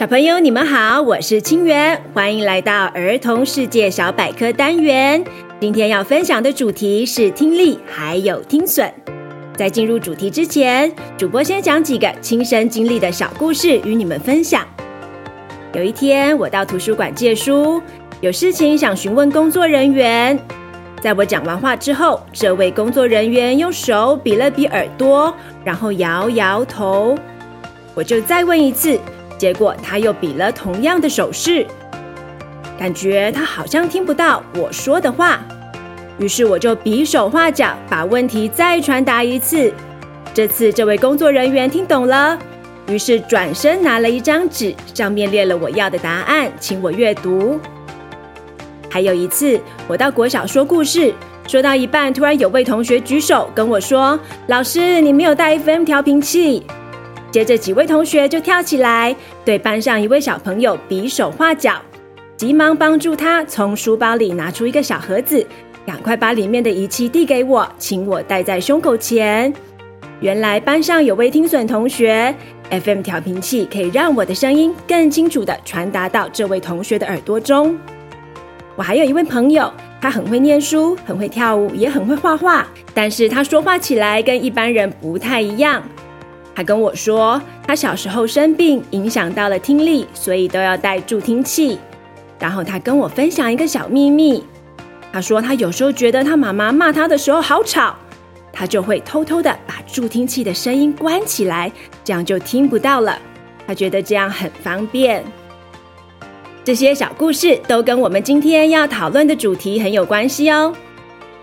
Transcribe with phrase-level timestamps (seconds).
[0.00, 5.22] 小朋友，你们好，我是清源，欢迎来到儿童世界小百科单元。
[5.60, 8.90] 今天要分享的主题是听力，还有听损。
[9.58, 14.66] 在进入主题之前，主播先讲几个亲身经历的小故事与你们分享。
[15.74, 17.82] 有一天，我到图书馆借书，
[18.22, 20.38] 有事情想询问工作人员。
[21.02, 25.30] 在我讲完话之后，这位工作人员用手比了比耳朵，
[25.62, 27.18] 然后摇摇头。
[27.94, 28.98] 我就再问一次。
[29.40, 31.66] 结果他又比了同样的手势，
[32.78, 35.40] 感觉他好像听不到我说的话。
[36.18, 39.72] 于是我就比手画脚，把问题再传达一次。
[40.34, 42.38] 这次这位工作人员听懂了，
[42.86, 47.58] 于是转身拿了一张纸，上面列了我要的答案，请我阅读。
[48.90, 51.14] 还有一次，我到国小说故事，
[51.48, 56.62] 说到一半，突然有位同学举手跟我说：“老师，你没有带 FM 调频器。”
[57.30, 59.14] 接着几位同学就跳起来，
[59.44, 61.80] 对班上一位小朋友比手画脚，
[62.36, 65.46] 急忙帮助他从书包里拿出一个小盒子，
[65.86, 69.52] 赶快把里面的仪器递给我，请我戴在胸口前。
[70.20, 72.34] 原来班上有位听损同学
[72.68, 77.78] ，FM 调频器可以让我的声音更清楚地传达到这位同学的耳朵中。
[78.76, 85.82] 我还有一位朋友，他很会念书，很会跳舞，也很会画画，但是他说话起来跟一般人不太一样。
[86.54, 91.78] 他跟我说，他小时候生病，影响到了听力，所以都要戴助听器。
[92.38, 94.44] 然后他跟我分享一个小秘密，
[95.12, 97.94] 他说他有时候觉得他妈妈骂他的时候好吵，
[98.52, 101.70] 他就会偷偷的把助听器的声音关起来，
[102.04, 103.18] 这样就听不到了。
[103.66, 105.24] 他觉得这样很方便。
[106.64, 110.74] 这些小故事都跟我们今天要讨论的主题很有关系哦。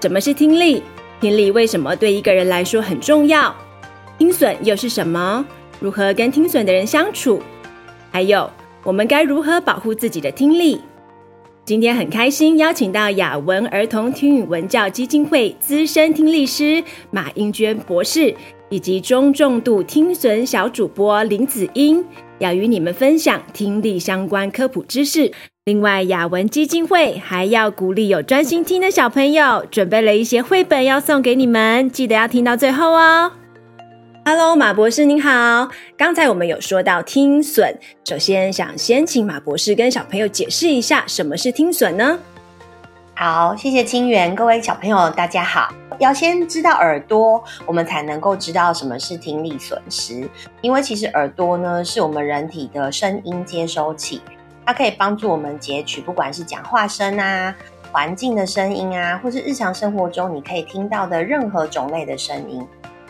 [0.02, 0.84] 什么是听力？
[1.20, 3.56] 听力为什么对一个人来说很重要？
[4.18, 5.46] 听损又是什么？
[5.80, 7.40] 如何跟听损的人相处？
[8.12, 8.50] 还有，
[8.84, 10.82] 我们该如何保护自己的听力？
[11.64, 18.34] 今天很开心邀请到雅文儿童听语文教基金会资深听力师马英娟博士，
[18.70, 22.04] 以及中重度听损小主播林子英，
[22.40, 25.32] 要与你们分享听力相关科普知识。
[25.66, 33.34] 另外，雅文基金会还要鼓励有专心听的小朋友，准备了一些绘本要送给你们，记得要听到最后哦。
[34.30, 35.70] Hello，马博士您好。
[35.96, 37.74] 刚才我们有说到听损，
[38.04, 42.20] 首先想先请马博士跟小朋友解释一下什么是听损呢？
[43.16, 45.74] 好，谢谢清源，各位小朋友大家好。
[46.00, 50.30] 要先知道耳朵，我们才能够知道什么是听力损失。
[50.60, 54.22] 因为其实耳朵呢，是我们人体的声音接收器，
[54.66, 57.56] 它可以帮助我们截取不管是讲话声啊、
[57.94, 62.68] 环境的声音啊，或是日常生活中你可以听到的任何种类的声音。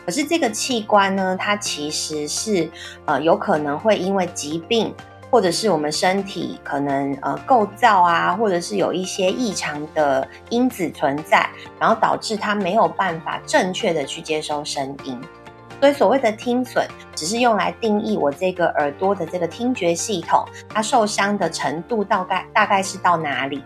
[0.08, 2.66] 可是这个器官呢，它其实是
[3.04, 4.90] 呃有可能会因为疾病，
[5.30, 11.46] 或者是我们身体可能呃构造啊，或者是有一些异常的因子存在，
[11.78, 15.20] 然后导致它没有办法正确的去接收声音。
[15.78, 23.62] 所以所谓的听损，只是用来定义我这个耳朵的这个听觉系统，它受伤的程度大概大概是到哪里？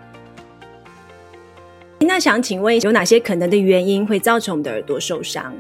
[2.00, 5.54] 那想请问有哪些可能的原因会造成我们的耳朵受伤？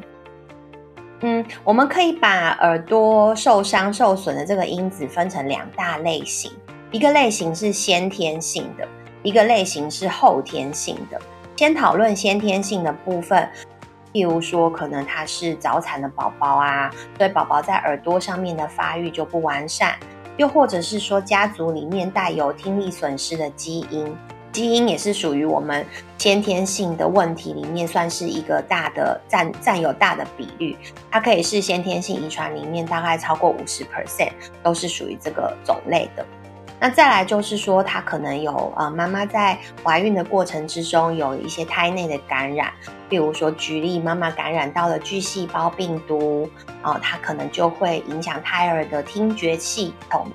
[1.24, 6.50] 嗯，我们可以把耳朵受伤、受损的这个因子分成两大类型，
[6.90, 8.86] 一个类型是先天性的，
[9.22, 11.20] 一个类型是后天性的。
[11.56, 13.48] 先讨论先天性的部分，
[14.12, 19.94] 譬如说，可能他是早产的宝宝啊，所以宝宝在耳朵上面的发育就不完善，
[20.38, 24.12] 又或者是说家族里面带有听力损失的基因。
[24.52, 25.84] 基因也是属于我们
[26.18, 30.76] 先天性的问题里面，算是一个大的占占有大的比率。
[31.10, 34.30] 它可以是先天性遗传里面大概超过五十 percent
[34.62, 36.24] 都是属于这个种类的。
[36.78, 42.72] 那再来就是说，它可能有呃妈妈在怀孕的过程之中有一些胎内的感染，
[43.08, 46.50] 比如说举例妈妈感染到了巨细胞病毒，
[46.82, 50.26] 啊，它可能就会影响胎儿的听觉系统。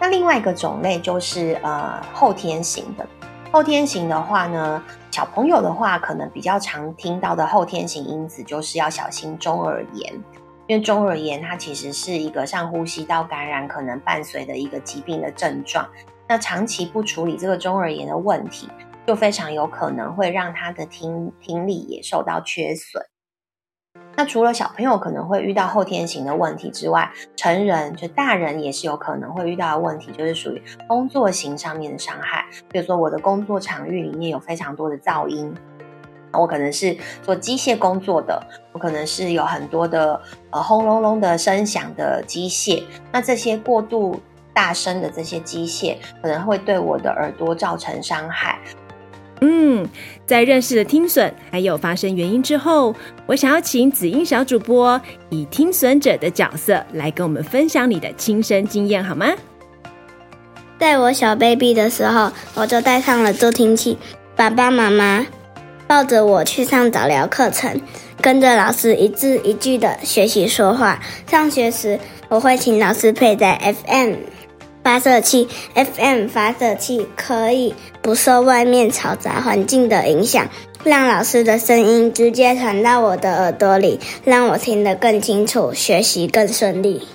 [0.00, 3.04] 那另外一个种类就是呃后天型的。
[3.54, 10.12] 后天型的话呢，小朋友的话可能比较常听到的后天型因子就是要小心中耳炎，
[10.66, 15.88] 因为中耳炎它其实是一个上呼吸道感染可能伴随的一个疾病的症状。
[16.26, 18.68] 那长期不处理这个中耳炎的问题，
[19.06, 23.00] 就非常有可能会让他的听听力也受到缺损。
[24.16, 32.44] 那除了小朋友可能会遇到后天型的问题之外，成人就大人也是有可能会遇到的问题，就是属于工作型上面的伤害。
[32.70, 35.52] 比如说我的工作场域里面有非常多的噪音，
[36.32, 38.40] 我可能是做机械工作的，
[38.72, 40.20] 我可能是有很多的
[40.50, 42.82] 呃轰隆隆的声响的机械，
[43.12, 44.20] 那这些过度
[44.52, 48.58] 大声的这些机械，可能会对我的耳朵造成伤害。
[49.40, 49.86] 嗯，
[50.26, 52.94] 在认识了听损还有发生原因之后，
[53.26, 59.32] 我想要请子英小主播以听损者的角色来跟我们分享你的亲身经验，好吗？
[60.78, 63.98] 在我小 baby 的时候，我就戴上了助听器，
[64.36, 65.26] 爸爸妈妈
[65.86, 67.80] 抱着我去上早疗课程，
[68.20, 71.00] 跟着老师一字一句的学习说话。
[71.26, 71.98] 上学时，
[72.28, 74.14] 我会请老师佩戴 FM。
[74.84, 80.46] 发射器，FM 发射器可以不受外面嘈杂环境的影响，
[80.84, 87.08] 让老师的声音直接传到我的耳朵里，让我听得更清楚，学习更顺利。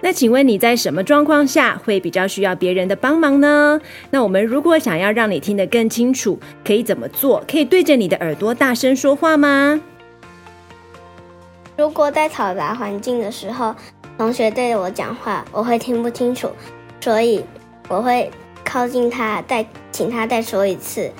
[0.00, 3.80] 那请问你在什么状况下会比较需要别人的帮忙呢？
[4.10, 7.44] 那我们如果想要让你听得更清楚，可以怎么做？
[7.48, 9.80] 可以对着你的耳朵大声说话吗？
[11.76, 13.72] 如果在嘈杂环境的时候，
[14.18, 16.50] 同学对着我讲话，我会听不清楚，
[17.00, 17.44] 所以
[17.88, 18.30] 我会
[18.64, 21.10] 靠近他，再请他再说一次。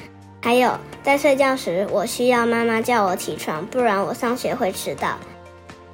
[0.40, 0.72] 还有
[1.02, 5.16] 在睡觉时，我需要妈妈叫我起床，不然我上学会迟到。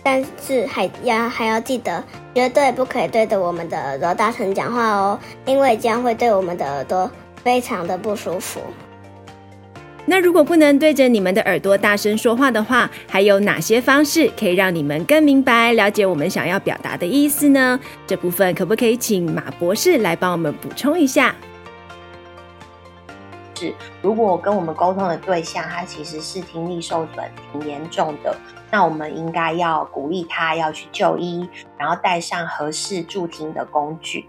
[0.03, 2.03] 但是还要还要记得，
[2.35, 7.11] 绝对不可以对着我们的耳朵大声讲话哦，因为这样会对我们的耳朵
[7.43, 8.61] 非常的不舒服。
[10.11, 17.79] 那如果不能对着你们的耳朵大声说话的话，还有哪些方式可以让你们更明白、了解我们想要表达的意思呢？
[18.07, 21.35] 这部分可不可以请马博士来帮我们补充一下？
[23.55, 28.35] 是，如果跟我们沟通的对象他其实是听力受损挺严重的，
[28.71, 31.47] 那我们应该要鼓励他要去就医，
[31.77, 34.25] 然后带上合适助听的工具。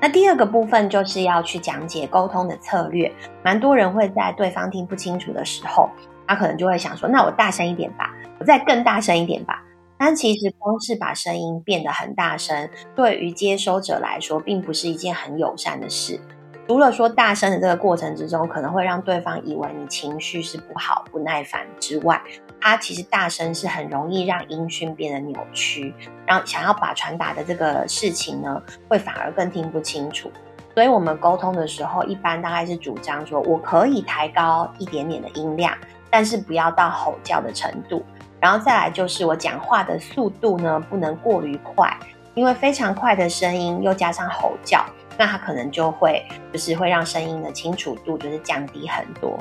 [0.00, 3.10] 那第二个部分就是要去讲解沟通的策略，
[3.42, 5.88] 蛮多人会在对方听不清楚的时候，
[6.26, 9.62] 他可能就会想说：“那我大声一点吧，我再更大声一点吧。”
[9.98, 16.20] 但其实光是把声音变得很大声，对于接收者来说，并不是一件很友善的事。
[16.68, 22.20] 除了说大声的这个过程之中，可能会让对方以为你情绪是不好、不耐烦之外，
[22.60, 25.94] 它其实大声是很容易让音讯变得扭曲，
[26.26, 30.28] 然后想要把传达的这个事情呢，会反而更听不清楚。
[30.74, 35.72] 所以我们沟通的时候，一般大概是主张说，我可以抬高一点点的音量，
[36.10, 38.04] 但是不要到吼叫的程度。
[38.40, 41.96] 然后再来就是我讲话的速度呢，不能过于快，
[42.34, 44.84] 因为非常快的声音又加上吼叫。
[45.18, 49.38] 那它可能就会就是会让声音的清楚度就是降低很多。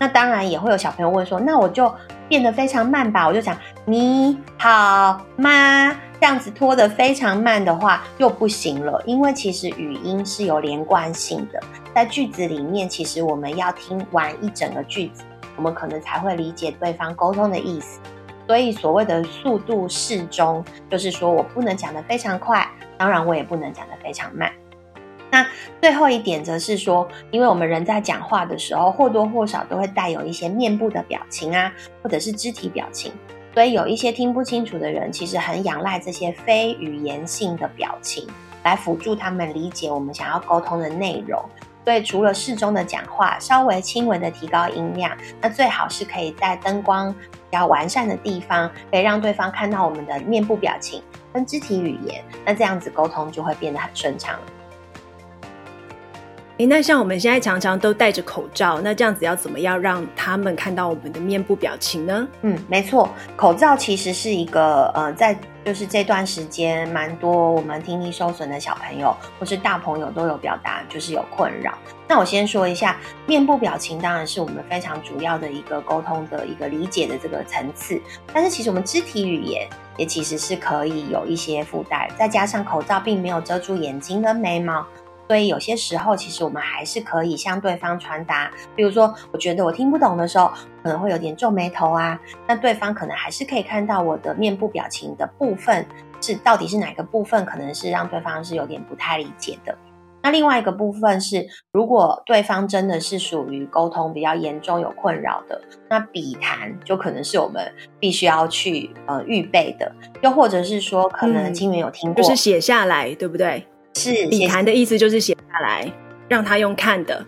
[0.00, 1.92] 那当然也会有小朋友问说，那我就
[2.28, 3.28] 变得非常慢吧？
[3.28, 5.94] 我就讲你好吗？
[6.20, 11.60] 这样子拖得非常慢的话又不行了，因为其实语音是有连贯性的，
[11.94, 15.22] 在句子里面，其实我们要听完一整个句子，
[15.54, 18.00] 我们可能才会理解对方沟通的意思。
[18.46, 22.66] 所以所谓的速度适中，就是说我不能讲得非常快，
[22.98, 24.50] 当然我也不能讲得非常慢。
[25.34, 25.44] 那
[25.82, 33.12] 最后一点则是说，因为我们人在讲话的时候，或多或少都会带有一些面部的表情啊，或者是肢体表情，
[33.52, 38.28] 所以有一些听不清楚的人，其实很仰赖这些非语言性的表情
[38.62, 41.44] 来辅助他们理解我们想要沟通的内容。
[41.84, 45.10] 所以除了适中的讲话，稍微轻微的提高音量，
[45.40, 54.38] 那最好是可以在灯光比较完善的地方，可以让对方看到我们的面部表情跟肢体语言，那这样子沟通就会变得很顺畅。
[56.58, 62.28] 诶，那像我们现在常常都戴着口罩，那这样子要怎么样让他们看到我们的面部表情呢？
[62.42, 71.76] 嗯，没错，口罩其实是一个呃，在就是这段时间蛮多我们听力受损的小朋友或是大朋友都有表达，就是有困扰。
[72.06, 78.00] 那我先说一下，面部表情当然是我们非常主要的一个沟通的一个理解的这个层次，
[78.32, 84.86] 但是其实我们肢体语言也其实是可以有一些附带，再加上口罩并没有遮住眼睛跟眉毛。
[85.28, 90.50] 所以有些时候，其实我们还是可以向对方传达，比如说，我觉得我听不懂的时候，
[90.82, 95.86] 可能会有点皱眉头啊，那对方可能还是可以看到我的面部表情的部分
[96.20, 99.76] 是到底是哪个部分，可能是让对方是有点不太理解的。
[100.22, 107.62] 那另外一个部分是，如果对方真的是属于沟通比较严重有困扰的，那笔谈就可能是我们
[108.00, 113.66] 必须要去呃预备的，又或者是说，可能青云有听过，嗯，就是写下来，对不对？
[113.94, 115.90] 是笔谈的意思，就是写下来，
[116.28, 117.24] 让他用看的。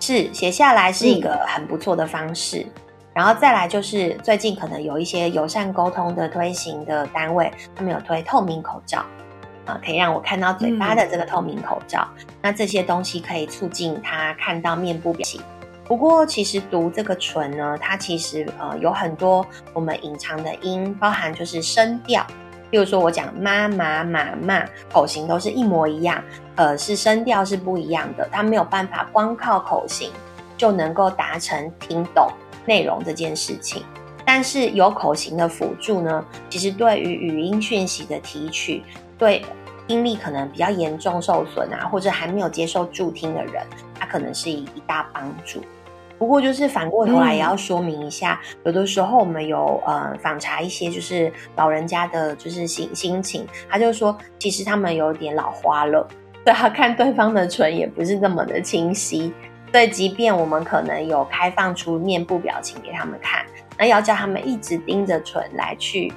[0.00, 2.82] 是写下来是一个很不错的方式，嗯。
[3.12, 9.04] 然后再来就是最近可能有一些友善沟通的推行的单位，他们有推透明口罩
[9.66, 12.08] 啊，可以让我看到嘴巴的这个透明口罩。
[12.18, 12.26] 嗯。
[12.40, 15.40] 那这些东西可以促进他看到面部表情。
[15.84, 22.26] 不过其实读这个唇呢，它其实呃有很多我们隐藏的音，包含就是声调。
[22.70, 26.22] 比如说我讲妈妈妈妈，口型都是一模一样，
[26.54, 30.12] 呃，是声调是不一样的，他没有办法光靠口型
[30.56, 32.30] 就能够达成听懂
[32.64, 33.82] 内容这件事情。
[34.24, 38.84] 但是有口型的辅助呢，其实对于语音讯息的提取，
[39.18, 39.44] 对
[39.88, 43.66] 听力可能比较严重受损啊，或者还没有接受助听的人，
[43.98, 45.60] 它可能是一一大帮助。
[46.20, 56.06] 不过，就是反过头来也要说明一下，嗯、有的时候我们有呃访查一些就是老人家的，就是心心情，他就说其实他们有点老花了，
[56.44, 59.32] 对，他看对方的唇也不是那么的清晰，
[59.72, 63.46] 所以即便我们可能有开放出面部表情给他们看，
[63.78, 66.12] 那要叫他们一直盯着唇来去。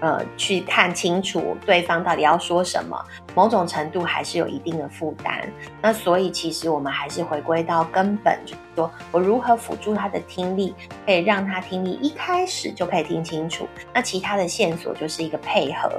[0.00, 2.96] 呃，去看清楚对方到底要说什么，
[3.34, 5.52] 某种程度还是有一定的负担。
[5.82, 10.72] 那所以其实我们还是回归到根本，就是说我如何辅助他的听力，
[11.04, 13.66] 可以让他听力一开始就可以听清楚。
[13.92, 15.90] 那其他的线索就是一个配合。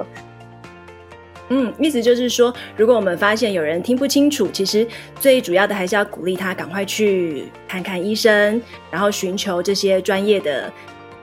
[1.52, 4.86] 嗯，意思就是说，如果我们发现有人听不清楚，其实
[5.18, 10.72] 最主要的还是要鼓励他赶快去看看医生，然后寻求这些专业的。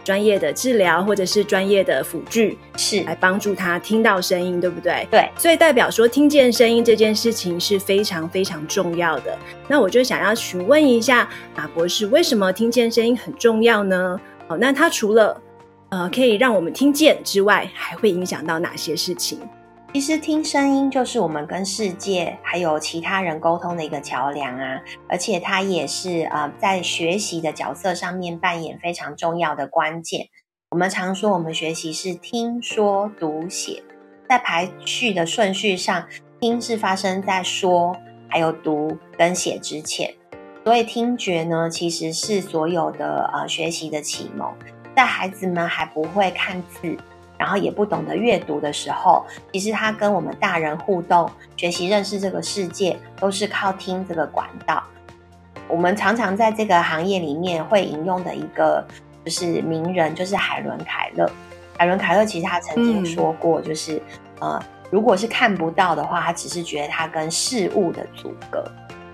[0.08, 5.06] 专业的治疗或者是专业的辅具，是来帮助他听到声音，对不对？
[5.12, 9.38] 对，所以代表说听见声音这件事情是非常非常重要的。
[9.68, 14.18] 那我就想要询问一下马博士，为什么听见声音很重要呢？
[14.48, 15.42] 哦，那它除了
[15.90, 19.38] 呃可以让我们听见之外，还会影响到哪些事情？
[19.94, 30.28] 其实听声音就是我们跟世界还有其他人沟通的一个桥梁啊，而且它也是呃在学习的角色上面扮演非常重要的关键。
[30.70, 33.82] 我们常说我们学习是听说读写，
[34.30, 36.06] 在排序的顺序上，
[36.40, 37.96] 听是发生在说
[38.28, 40.14] 还有读跟写之前，
[40.64, 44.54] 所以听觉呢其实是所有的呃学习的启蒙，
[44.96, 46.98] 在孩子们还不会看字。
[47.38, 54.84] 然后也不懂得阅读的时候，其实他跟我们大人互动、学习认识这个世界，都是靠听这个管道。
[55.68, 58.86] 我们常常在这个行业里面会引用的一个
[59.26, 61.30] 就是名人，就是海伦·凯勒。
[61.78, 63.98] 海伦·凯勒其实他曾经说过，就是、
[64.40, 68.64] 嗯、呃，如果是看不到的话，他只是觉得他跟事物的阻隔；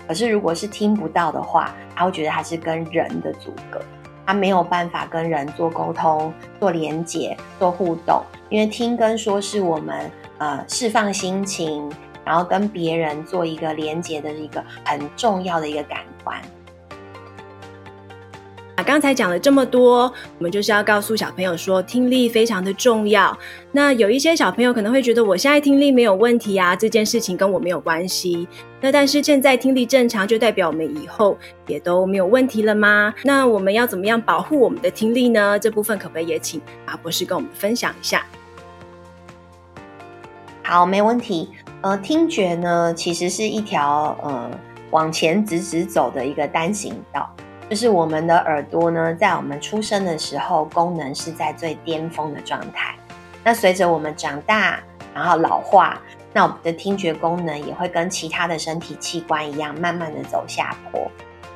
[0.06, 3.80] 可是如果是听不到的话，他会觉得他是跟人的阻隔。
[4.26, 11.90] 他没有办法跟人做沟通、做连接、做互动，因为听跟说是我们呃释放心情，
[12.24, 16.40] 然后跟别人做一个连接的一个很重要的一个感官。
[18.84, 20.02] 刚才讲了这么多，
[20.38, 23.36] 我们就是要告诉小朋友说，听力非常的重要。
[23.72, 28.46] 那有一些小朋友可能会觉得，我现在听力没有问题啊，这件事情跟我没有关系。
[28.80, 31.36] 那但是现在听力正常，就代表我们以后
[31.66, 33.14] 也都没有问题了吗？
[33.22, 35.58] 那我们要怎么样保护我们的听力呢？
[35.58, 38.26] 这部分可不可以也请马博士跟我们分享一下？
[40.62, 41.48] 好，没问题。
[41.80, 44.50] 呃，听觉呢，其实是一条呃
[44.90, 47.34] 往前直直走的一个单行道。
[47.70, 52.94] 就是我们的耳朵呢，在我们出生的时候，功能是在最巅峰的状态。
[53.42, 54.78] 那随着我们长大，
[55.14, 56.00] 然后老化，
[56.32, 61.10] 那我们的听觉功能也会跟其他的身体器官一样，慢慢的走下坡。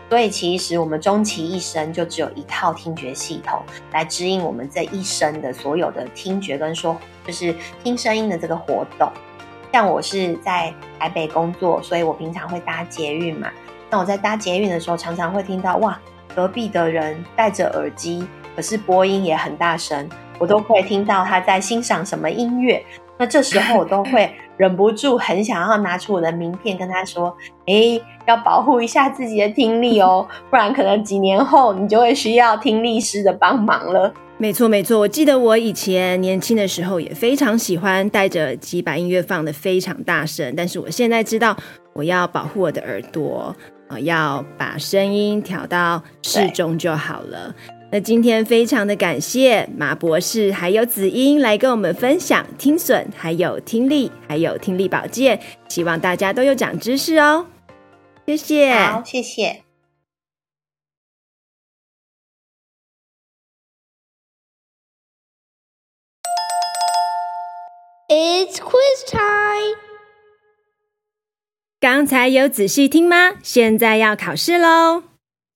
[0.09, 3.61] 所以其实我们终其一生，就只有一套听觉系统
[3.93, 6.97] 来指引我们这一生的所有的听觉跟说，
[7.27, 9.11] 就是听声音的这个活动。
[9.71, 13.50] 像我是在台北工作，所以我平常会搭捷运嘛。
[13.90, 15.99] 那我在搭捷运的时候，常常会听到哇，
[16.35, 22.85] 隔壁的人戴着耳机，可是播音也很大声，我都会听到他在欣赏什么音乐。
[23.21, 40.54] 那这时候我都会忍不住很想要拿出我的名片跟他说：“诶，要保护一下自己的听力哦，不然可能几年后你就会需要听力师的帮忙了。”没错，没错，我记得我以前年轻的时候也非常喜欢戴着耳机，把音乐放得非常大声。
[40.57, 41.57] 但是我现在知道，
[41.95, 43.52] 我要保护我的耳朵。
[43.88, 47.54] 哦，要把声音调到适中就好了。
[47.90, 55.40] 那今天非常的感谢马博士还有子英来跟我们分享听损，还有听力，还有听力保健，
[55.71, 57.47] 希望大家都有长知识哦。
[58.26, 59.62] 谢谢，好，谢谢。
[68.11, 69.88] It's quiz time.
[71.80, 73.35] 刚才有仔细听吗？
[73.40, 75.04] 现在要考试喽！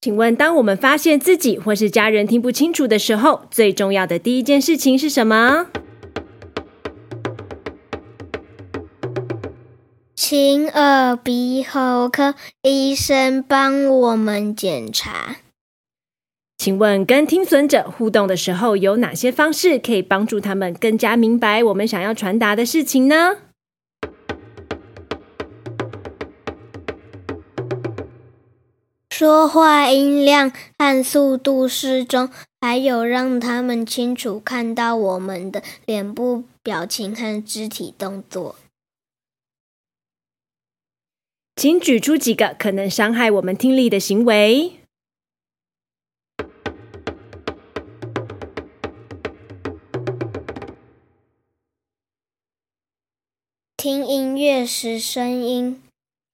[0.00, 5.66] 请问，当我们发现自己或是家人听不清楚的时候，最重要的第一件事情是什么？
[10.14, 15.38] 请耳鼻喉科医生帮我们检查。
[16.56, 23.38] 请问跟听损者互动的时候，有哪些方式可以帮助他们更加明白我们想要传达的事情呢？
[29.22, 32.28] 说话音量和速度适中，
[32.60, 38.56] 还有让他们清楚看到我们的脸部表情和肢体动作。
[41.54, 44.72] 请举出几个可能伤害我们听力的行为。
[53.76, 55.80] 听音乐时声音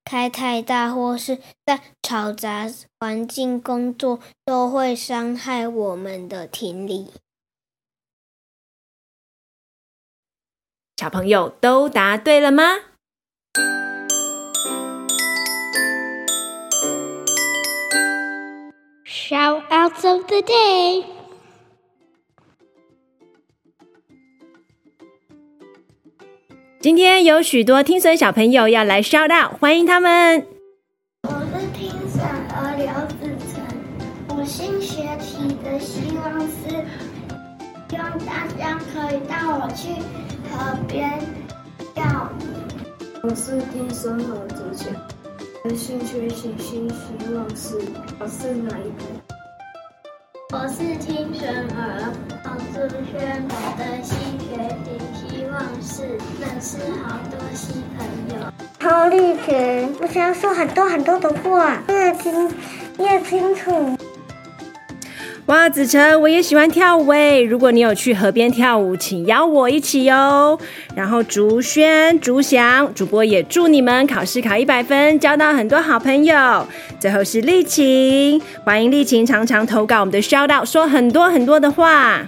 [0.09, 2.67] 开太大，或是在嘈杂
[2.99, 7.13] 环境工作，都会伤害我们的听力。
[10.97, 12.63] 小朋友都答对了吗
[19.05, 21.18] ？Shout-outs of the day。
[26.81, 30.47] 今天有许多听损小朋友要来 shout out，欢迎他们。
[31.25, 33.59] 我是听损儿刘子成，
[34.29, 36.87] 我新学期的希望是
[37.91, 40.01] 希望大家可以带我去
[40.49, 41.19] 河边
[41.97, 42.47] 跳舞。
[43.25, 44.95] 我是听损儿子强，
[45.65, 47.77] 我新学期新希望是
[48.21, 49.03] 我是哪一个？
[50.51, 51.45] 我是听损
[51.77, 52.13] 儿
[52.45, 54.55] 黄子轩，我的新学
[54.85, 54.87] 期
[55.83, 56.03] 是
[56.41, 58.07] 认识好多新朋
[58.39, 58.47] 友。
[58.81, 62.51] 超丽群，我想要说很多很多的话，越听
[62.99, 63.97] 越清楚。
[65.47, 67.43] 哇，子晨，我也喜欢跳舞诶。
[67.43, 70.59] 如果你有去河边跳舞，请邀我一起哟。
[70.95, 76.67] 然后竹轩、竹祥，主播也祝你们考试考一百分，交到很多好朋友。
[77.01, 82.27] 最后是丽琴，欢迎丽琴常常投稿我们的 shout out，说很多很多的话。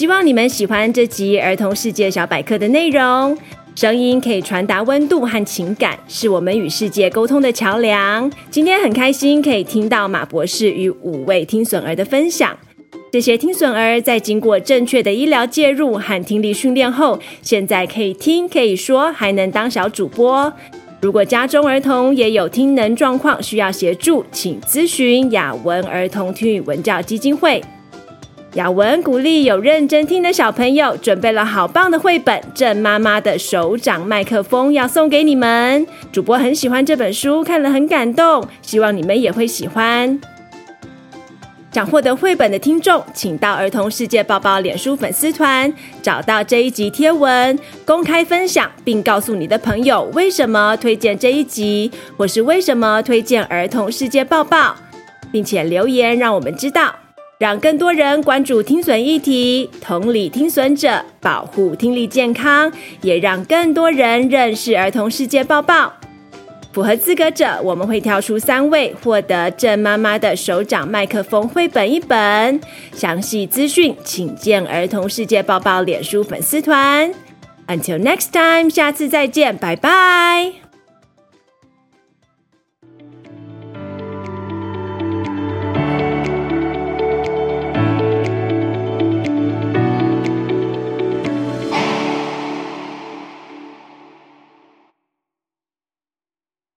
[0.00, 3.36] 希望你们喜欢这集儿童世界小百科的内容。
[3.74, 8.32] 声音可以传达温度和情感，是我们与世界沟通的桥梁。
[8.50, 12.58] 今天很开心可以听到马博士与五位听损儿的分享。
[13.12, 20.50] 这些听损儿在经过正确的医疗介入和听力训练后，现在可以听、可以说，还能当小主播。
[21.02, 27.62] 如果家中儿童也有听能状况需要协助，请咨询雅文儿童听语文教基金会。
[28.54, 35.86] 雅文鼓励有认真听的小朋友，准备了好棒的绘本《郑妈妈的手掌麦克风》要送给你们。
[36.10, 40.20] 主播很喜欢这本书，看了很感动，希望你们也会喜欢。
[41.70, 54.74] 想获得绘本的听众，请到儿童世界抱抱脸书粉丝团，找到这一集贴文，公开分享，并告诉你的朋友为什么推荐这一集，或是为什么推荐儿童世界抱抱，
[55.30, 56.96] 并且留言让我们知道。
[57.40, 65.90] 让更多人关注听损议题，同理听损者，保护听力健康，也让更多人认识儿童世界报报。
[66.70, 72.60] 符合资格者，我们会挑出三位获得郑妈妈的手掌麦克风绘本一本。
[72.92, 77.10] 详细资讯请见儿童世界报报脸书粉丝团。
[77.66, 80.69] Until next time，下次再见，拜拜。